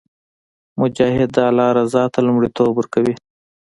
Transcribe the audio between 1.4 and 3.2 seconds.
الله رضا ته لومړیتوب ورکوي.